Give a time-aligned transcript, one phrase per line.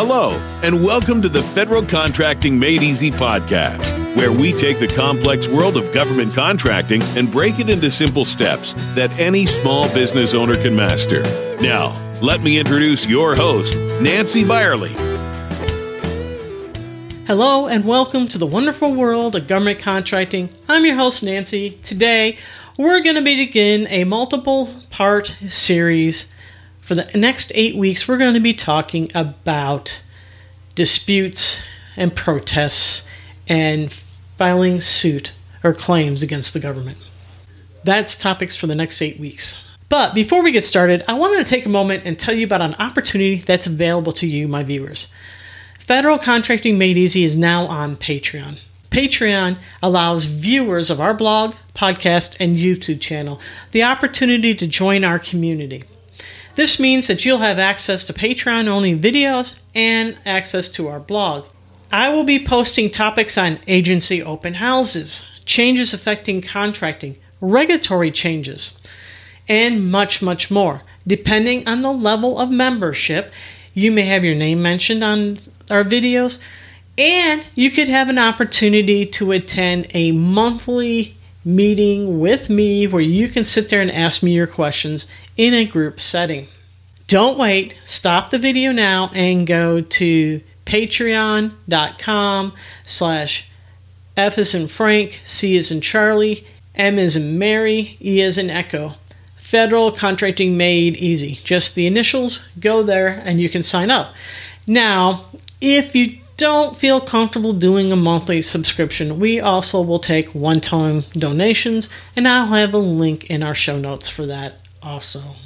[0.00, 0.30] Hello,
[0.62, 5.76] and welcome to the Federal Contracting Made Easy podcast, where we take the complex world
[5.76, 10.76] of government contracting and break it into simple steps that any small business owner can
[10.76, 11.22] master.
[11.60, 14.92] Now, let me introduce your host, Nancy Byerly.
[17.26, 20.48] Hello, and welcome to the wonderful world of government contracting.
[20.68, 21.70] I'm your host, Nancy.
[21.82, 22.38] Today,
[22.78, 26.32] we're going to begin a multiple part series
[26.88, 30.00] for the next eight weeks, we're going to be talking about
[30.74, 31.60] disputes
[31.98, 33.06] and protests
[33.46, 33.92] and
[34.38, 35.32] filing suit
[35.62, 36.96] or claims against the government.
[37.84, 39.62] That's topics for the next eight weeks.
[39.90, 42.62] But before we get started, I wanted to take a moment and tell you about
[42.62, 45.08] an opportunity that's available to you, my viewers.
[45.78, 48.60] Federal Contracting Made Easy is now on Patreon.
[48.90, 53.38] Patreon allows viewers of our blog, podcast, and YouTube channel
[53.72, 55.84] the opportunity to join our community.
[56.58, 61.44] This means that you'll have access to Patreon only videos and access to our blog.
[61.92, 68.76] I will be posting topics on agency open houses, changes affecting contracting, regulatory changes,
[69.48, 70.82] and much, much more.
[71.06, 73.32] Depending on the level of membership,
[73.72, 75.38] you may have your name mentioned on
[75.70, 76.40] our videos,
[76.98, 83.28] and you could have an opportunity to attend a monthly meeting with me where you
[83.28, 85.06] can sit there and ask me your questions
[85.38, 86.48] in a group setting.
[87.06, 87.74] Don't wait.
[87.86, 92.52] Stop the video now and go to patreon.com
[92.84, 93.48] slash
[94.14, 98.50] F is in Frank, C is in Charlie, M is in Mary, E is in
[98.50, 98.96] Echo.
[99.38, 101.40] Federal Contracting Made Easy.
[101.44, 104.12] Just the initials, go there and you can sign up.
[104.66, 105.26] Now,
[105.60, 111.04] if you don't feel comfortable doing a monthly subscription, we also will take one time
[111.12, 115.36] donations, and I'll have a link in our show notes for that also.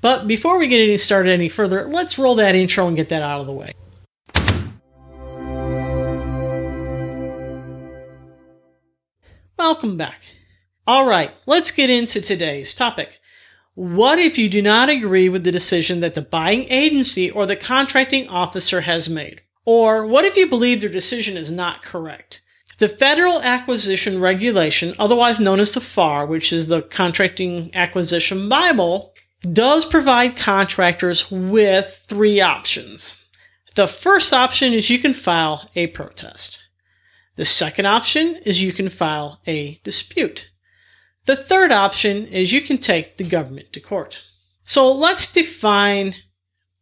[0.00, 3.22] But before we get any started any further, let's roll that intro and get that
[3.22, 3.72] out of the way.
[9.58, 10.20] Welcome back.
[10.86, 13.18] All right, let's get into today's topic.
[13.74, 17.56] What if you do not agree with the decision that the buying agency or the
[17.56, 19.40] contracting officer has made?
[19.64, 22.42] Or what if you believe their decision is not correct?
[22.84, 29.14] The Federal Acquisition Regulation, otherwise known as the FAR, which is the Contracting Acquisition Bible,
[29.50, 33.24] does provide contractors with three options.
[33.74, 36.58] The first option is you can file a protest.
[37.36, 40.50] The second option is you can file a dispute.
[41.24, 44.18] The third option is you can take the government to court.
[44.66, 46.16] So let's define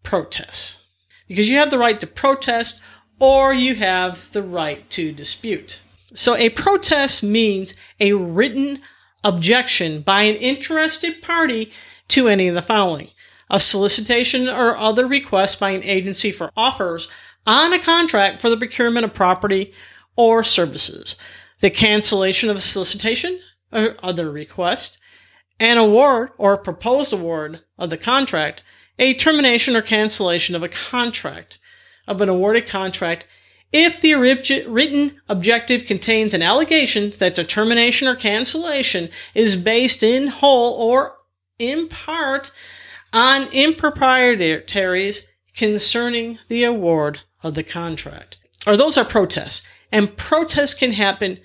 [0.02, 0.82] protests.
[1.28, 2.80] Because you have the right to protest
[3.20, 5.80] or you have the right to dispute.
[6.14, 8.82] So a protest means a written
[9.24, 11.72] objection by an interested party
[12.08, 13.10] to any of the following.
[13.50, 17.10] A solicitation or other request by an agency for offers
[17.46, 19.72] on a contract for the procurement of property
[20.16, 21.16] or services,
[21.60, 23.40] the cancellation of a solicitation
[23.72, 24.98] or other request,
[25.58, 28.62] an award or proposed award of the contract,
[28.98, 31.58] a termination or cancellation of a contract,
[32.06, 33.26] of an awarded contract,
[33.72, 40.74] if the written objective contains an allegation that determination or cancellation is based in whole
[40.74, 41.16] or
[41.58, 42.50] in part
[43.12, 48.36] on improprieties concerning the award of the contract.
[48.66, 49.62] Or those are protests.
[49.90, 51.40] And protests can happen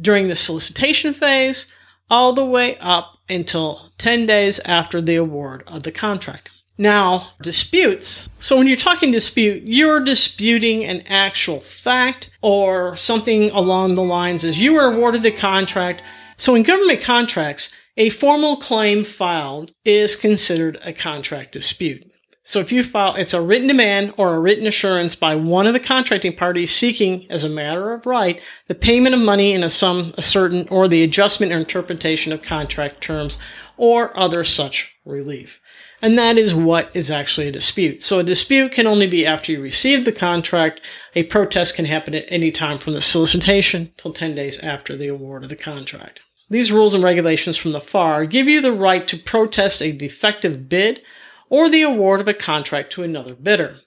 [0.00, 1.72] during the solicitation phase
[2.10, 6.50] all the way up until 10 days after the award of the contract.
[6.82, 8.28] Now, disputes.
[8.40, 14.44] So when you're talking dispute, you're disputing an actual fact or something along the lines
[14.44, 16.02] as you were awarded a contract.
[16.36, 22.04] So in government contracts, a formal claim filed is considered a contract dispute.
[22.42, 25.74] So if you file, it's a written demand or a written assurance by one of
[25.74, 29.70] the contracting parties seeking, as a matter of right, the payment of money in a
[29.70, 33.38] sum a certain or the adjustment or interpretation of contract terms
[33.76, 35.60] or other such relief.
[36.02, 38.02] And that is what is actually a dispute.
[38.02, 40.80] So a dispute can only be after you receive the contract.
[41.14, 45.06] A protest can happen at any time from the solicitation till 10 days after the
[45.06, 46.18] award of the contract.
[46.50, 50.68] These rules and regulations from the FAR give you the right to protest a defective
[50.68, 51.00] bid
[51.48, 53.78] or the award of a contract to another bidder.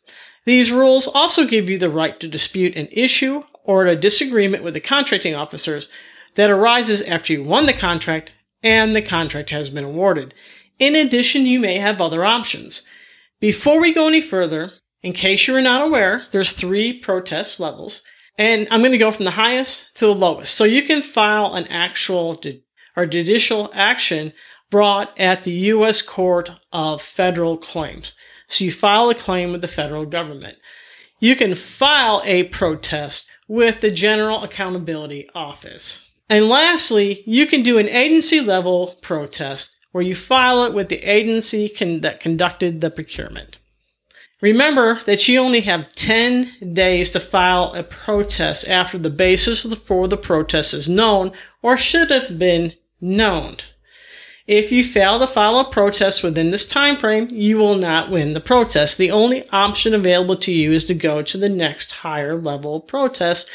[0.46, 4.74] These rules also give you the right to dispute an issue or a disagreement with
[4.74, 5.90] the contracting officers
[6.36, 8.32] that arises after you won the contract
[8.64, 10.34] and the contract has been awarded.
[10.80, 12.84] In addition, you may have other options.
[13.40, 18.02] Before we go any further, in case you are not aware, there's three protest levels.
[18.38, 20.56] And I'm going to go from the highest to the lowest.
[20.56, 22.42] So you can file an actual
[22.96, 24.34] or judicial action
[24.70, 26.02] brought at the U.S.
[26.02, 28.14] Court of Federal Claims.
[28.48, 30.58] So you file a claim with the federal government.
[31.20, 36.10] You can file a protest with the General Accountability Office.
[36.30, 41.02] And lastly, you can do an agency level protest where you file it with the
[41.10, 43.60] agency con- that conducted the procurement.
[44.42, 50.10] Remember that you only have 10 days to file a protest after the basis for
[50.10, 51.32] the protest is known
[51.62, 53.56] or should have been known.
[54.46, 58.34] If you fail to file a protest within this time frame, you will not win
[58.34, 58.98] the protest.
[58.98, 63.50] The only option available to you is to go to the next higher level protest,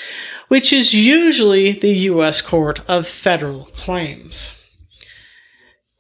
[0.49, 2.41] which is usually the U.S.
[2.41, 4.53] Court of Federal Claims.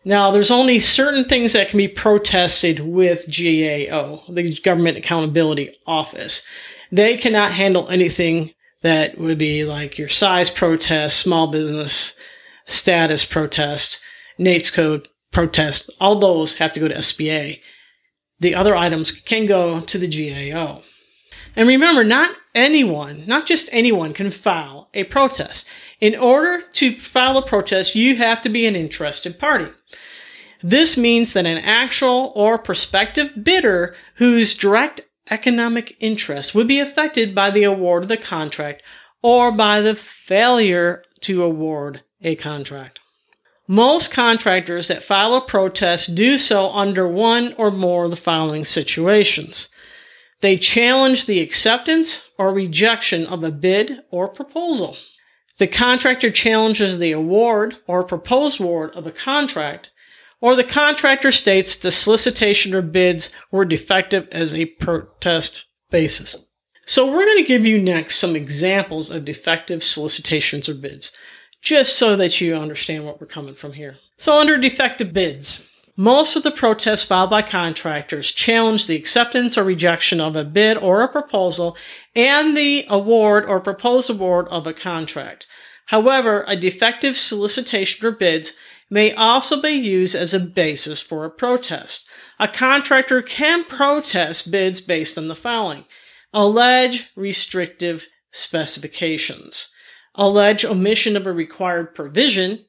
[0.04, 6.46] Now, there's only certain things that can be protested with GAO, the Government Accountability Office.
[6.90, 12.16] They cannot handle anything that would be like your size protest, small business
[12.66, 14.00] status protest,
[14.38, 15.90] NAICS code protest.
[16.00, 17.60] All those have to go to SBA.
[18.38, 20.82] The other items can go to the GAO.
[21.56, 25.66] And remember, not anyone, not just anyone can file a protest.
[26.00, 29.70] In order to file a protest, you have to be an interested party.
[30.62, 35.00] This means that an actual or prospective bidder whose direct
[35.30, 38.82] economic interest would be affected by the award of the contract
[39.22, 42.98] or by the failure to award a contract.
[43.66, 48.64] Most contractors that file a protest do so under one or more of the following
[48.64, 49.68] situations.
[50.40, 54.96] They challenge the acceptance or rejection of a bid or proposal.
[55.58, 59.90] The contractor challenges the award or proposed award of a contract,
[60.40, 66.46] or the contractor states the solicitation or bids were defective as a protest basis.
[66.86, 71.12] So we're going to give you next some examples of defective solicitations or bids,
[71.60, 73.98] just so that you understand what we're coming from here.
[74.16, 75.66] So under defective bids,
[76.00, 80.78] most of the protests filed by contractors challenge the acceptance or rejection of a bid
[80.78, 81.76] or a proposal
[82.16, 85.46] and the award or proposed award of a contract.
[85.88, 88.54] However, a defective solicitation or bids
[88.88, 92.08] may also be used as a basis for a protest.
[92.38, 95.84] A contractor can protest bids based on the following.
[96.32, 99.68] Allege restrictive specifications.
[100.14, 102.64] Allege omission of a required provision.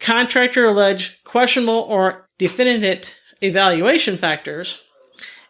[0.00, 3.08] Contractor allege questionable or definitive
[3.40, 4.82] evaluation factors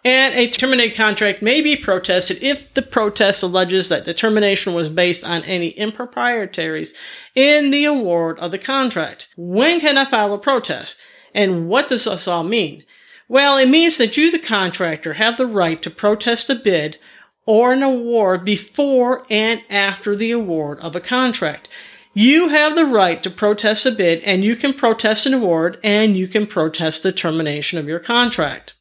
[0.05, 4.91] and a terminated contract may be protested if the protest alleges that the termination was
[4.91, 6.93] based on any improprieties
[7.35, 9.27] in the award of the contract.
[9.39, 11.00] When can I file a protest?
[11.35, 12.85] And what does this all mean?
[13.27, 16.99] Well, it means that you, the contractor, have the right to protest a bid
[17.47, 21.71] or an award before and after the award of a contract.
[22.14, 26.14] You have the right to protest a bid and you can protest an award and
[26.14, 28.75] you can protest the termination of your contract.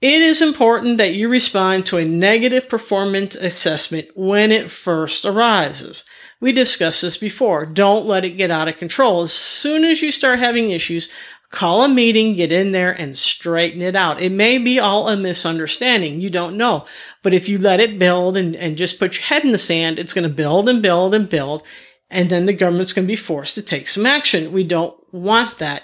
[0.00, 6.04] It is important that you respond to a negative performance assessment when it first arises.
[6.40, 7.66] We discussed this before.
[7.66, 9.22] Don't let it get out of control.
[9.22, 11.08] As soon as you start having issues,
[11.50, 14.20] call a meeting, get in there and straighten it out.
[14.20, 16.20] It may be all a misunderstanding.
[16.20, 16.84] You don't know.
[17.22, 19.98] But if you let it build and, and just put your head in the sand,
[19.98, 21.62] it's going to build and build and build.
[22.10, 24.52] And then the government's going to be forced to take some action.
[24.52, 25.82] We don't want that.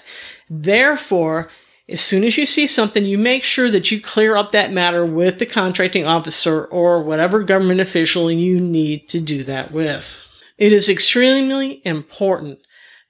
[0.49, 1.49] Therefore,
[1.89, 5.05] as soon as you see something, you make sure that you clear up that matter
[5.05, 10.15] with the contracting officer or whatever government official you need to do that with.
[10.57, 12.59] It is extremely important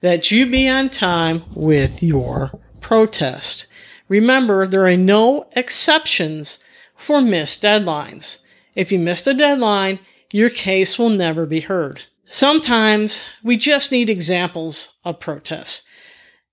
[0.02, 2.52] that you be on time with your
[2.82, 3.68] protest.
[4.10, 6.64] Remember, there are no exceptions
[6.96, 8.40] for missed deadlines.
[8.76, 10.00] If you missed a deadline,
[10.32, 12.02] your case will never be heard.
[12.34, 15.84] Sometimes we just need examples of protests.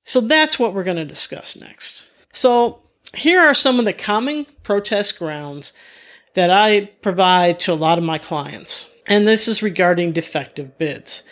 [0.04, 2.04] So that's what we're going to discuss next.
[2.34, 2.82] So
[3.14, 5.72] here are some of the common protest grounds
[6.34, 8.90] that I provide to a lot of my clients.
[9.06, 11.22] And this is regarding defective bids.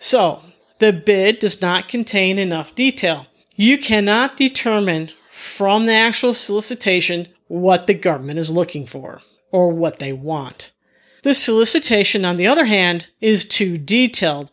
[0.00, 0.42] So
[0.78, 3.26] the bid does not contain enough detail.
[3.56, 9.20] You cannot determine from the actual solicitation what the government is looking for
[9.52, 10.70] or what they want.
[11.26, 14.48] The solicitation, on the other hand, is too detailed.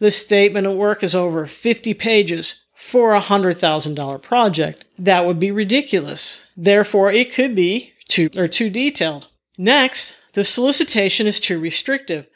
[0.00, 4.84] The statement of work is over 50 pages for a $100,000 project.
[4.98, 6.46] That would be ridiculous.
[6.54, 9.28] Therefore, it could be too or too detailed.
[9.56, 12.26] Next, the solicitation is too restrictive.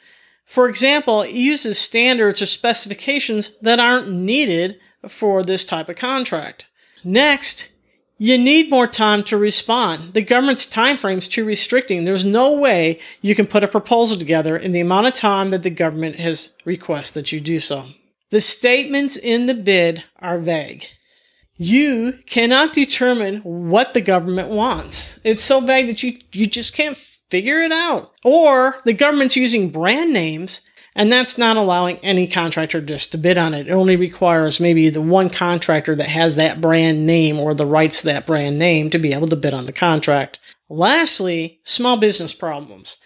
[0.47, 6.65] For example, it uses standards or specifications that aren't needed for this type of contract.
[7.03, 7.69] Next,
[8.17, 10.13] you need more time to respond.
[10.13, 12.05] The government's time frame is too restricting.
[12.05, 15.63] There's no way you can put a proposal together in the amount of time that
[15.63, 17.89] the government has requested that you do so.
[18.29, 20.87] The statements in the bid are vague.
[21.57, 25.19] you cannot determine what the government wants.
[25.23, 28.11] It's so vague that you, you just can't figure it out.
[28.23, 30.61] Or the government's using brand names
[30.95, 33.67] and that's not allowing any contractor just to bid on it.
[33.67, 37.99] It only requires maybe the one contractor that has that brand name or the rights
[37.99, 40.39] to that brand name to be able to bid on the contract.
[40.69, 42.97] Lastly, small business problems.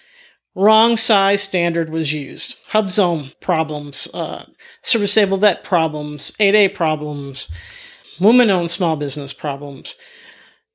[0.53, 2.57] Wrong size standard was used.
[2.71, 4.45] HUBZone problems, uh,
[4.83, 7.49] service able vet problems, 8A problems,
[8.19, 9.95] woman owned small business problems.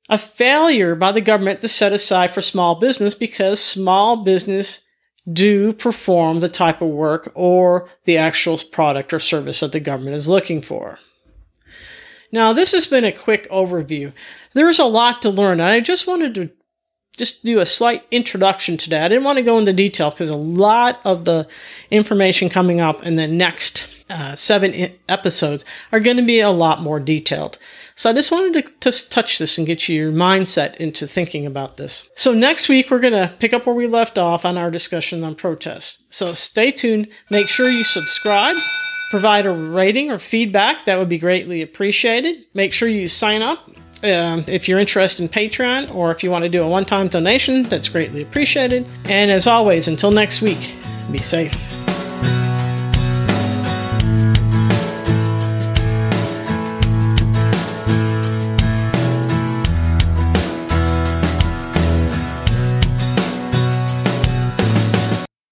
[0.09, 4.85] A failure by the government to set aside for small business because small business
[5.31, 10.15] do perform the type of work or the actual product or service that the government
[10.15, 10.99] is looking for.
[12.31, 14.11] Now, this has been a quick overview.
[14.53, 16.51] There's a lot to learn, and I just wanted to
[17.15, 19.05] just do a slight introduction to that.
[19.05, 21.47] I didn't want to go into detail because a lot of the
[21.89, 26.81] information coming up in the next uh, seven episodes are going to be a lot
[26.81, 27.57] more detailed.
[27.95, 31.77] So I just wanted to, to touch this and get your mindset into thinking about
[31.77, 32.11] this.
[32.15, 35.23] So next week, we're going to pick up where we left off on our discussion
[35.23, 36.03] on protests.
[36.09, 37.07] So stay tuned.
[37.31, 38.57] Make sure you subscribe.
[39.11, 40.85] Provide a rating or feedback.
[40.85, 42.45] That would be greatly appreciated.
[42.53, 43.69] Make sure you sign up
[44.03, 47.07] um, if you're interested in Patreon or if you want to do a one time
[47.07, 48.87] donation, that's greatly appreciated.
[49.05, 50.75] And as always, until next week,
[51.11, 51.74] be safe.